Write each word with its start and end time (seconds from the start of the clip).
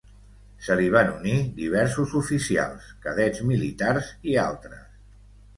Se 0.67 0.77
li 0.79 0.87
van 0.95 1.11
unir 1.17 1.35
diversos 1.59 2.15
oficials, 2.21 2.89
cadets 3.07 3.45
militars 3.53 4.11
i 4.33 4.39
altres. 4.47 4.85